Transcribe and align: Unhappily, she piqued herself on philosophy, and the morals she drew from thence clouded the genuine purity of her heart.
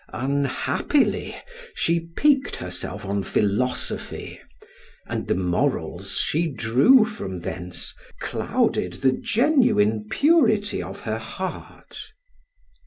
Unhappily, 0.13 1.35
she 1.75 1.99
piqued 1.99 2.55
herself 2.55 3.05
on 3.05 3.21
philosophy, 3.21 4.39
and 5.05 5.27
the 5.27 5.35
morals 5.35 6.17
she 6.17 6.47
drew 6.47 7.05
from 7.05 7.41
thence 7.41 7.93
clouded 8.19 8.93
the 8.93 9.11
genuine 9.11 10.07
purity 10.09 10.81
of 10.81 11.01
her 11.01 11.19
heart. 11.19 11.99